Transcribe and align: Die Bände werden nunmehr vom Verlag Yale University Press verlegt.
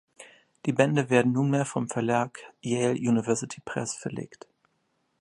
Die 0.65 0.71
Bände 0.73 1.11
werden 1.11 1.31
nunmehr 1.31 1.63
vom 1.63 1.87
Verlag 1.87 2.39
Yale 2.63 2.95
University 2.95 3.61
Press 3.63 3.93
verlegt. 3.93 4.47